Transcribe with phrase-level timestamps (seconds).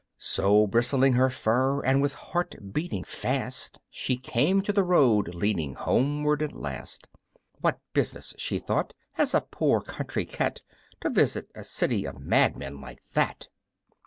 [0.17, 5.75] So bristling her fur, and with heart beating fast, She came to the road leading
[5.75, 7.05] homeward at last.
[7.59, 10.61] "What business," she thought, "has a poor country cat
[11.01, 13.47] To visit a city of madmen like that?